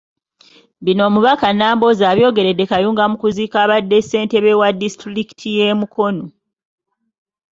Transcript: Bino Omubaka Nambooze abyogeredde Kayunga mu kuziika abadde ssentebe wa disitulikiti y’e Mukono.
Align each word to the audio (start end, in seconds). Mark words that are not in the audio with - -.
Bino 0.83 1.01
Omubaka 1.09 1.47
Nambooze 1.53 2.03
abyogeredde 2.11 2.63
Kayunga 2.71 3.03
mu 3.11 3.15
kuziika 3.21 3.57
abadde 3.65 3.97
ssentebe 4.03 4.51
wa 4.59 4.69
disitulikiti 4.81 5.47
y’e 5.57 5.69
Mukono. 5.79 6.25